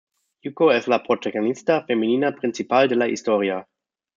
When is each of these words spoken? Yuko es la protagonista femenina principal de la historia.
Yuko 0.43 0.69
es 0.75 0.87
la 0.93 0.99
protagonista 1.03 1.75
femenina 1.91 2.35
principal 2.35 2.89
de 2.89 2.95
la 2.95 3.07
historia. 3.07 3.67